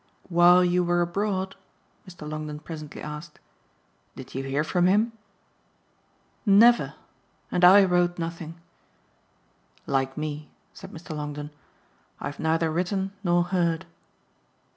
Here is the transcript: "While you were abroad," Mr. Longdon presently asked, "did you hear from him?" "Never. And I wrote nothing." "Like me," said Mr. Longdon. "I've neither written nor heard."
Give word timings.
"While 0.29 0.65
you 0.65 0.83
were 0.83 1.01
abroad," 1.03 1.55
Mr. 2.09 2.27
Longdon 2.27 2.61
presently 2.61 3.03
asked, 3.03 3.37
"did 4.15 4.33
you 4.33 4.43
hear 4.43 4.63
from 4.63 4.87
him?" 4.87 5.11
"Never. 6.43 6.95
And 7.51 7.63
I 7.63 7.83
wrote 7.85 8.17
nothing." 8.17 8.59
"Like 9.85 10.17
me," 10.17 10.49
said 10.73 10.91
Mr. 10.91 11.15
Longdon. 11.15 11.51
"I've 12.19 12.39
neither 12.39 12.71
written 12.71 13.13
nor 13.23 13.43
heard." 13.43 13.85